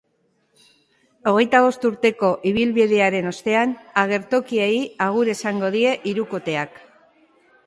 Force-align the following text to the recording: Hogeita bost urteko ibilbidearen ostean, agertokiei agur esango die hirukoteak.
Hogeita 1.31 1.59
bost 1.65 1.85
urteko 1.89 2.31
ibilbidearen 2.53 3.29
ostean, 3.33 3.77
agertokiei 4.05 4.73
agur 5.09 5.31
esango 5.37 5.71
die 5.79 5.93
hirukoteak. 6.13 6.83